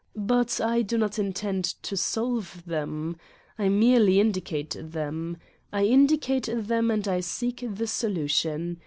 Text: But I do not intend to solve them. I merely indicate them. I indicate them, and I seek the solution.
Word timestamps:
But 0.15 0.59
I 0.59 0.81
do 0.81 0.97
not 0.97 1.19
intend 1.19 1.63
to 1.83 1.95
solve 1.95 2.63
them. 2.65 3.17
I 3.59 3.69
merely 3.69 4.19
indicate 4.19 4.75
them. 4.79 5.37
I 5.71 5.83
indicate 5.85 6.49
them, 6.51 6.89
and 6.89 7.07
I 7.07 7.19
seek 7.19 7.63
the 7.69 7.85
solution. 7.85 8.79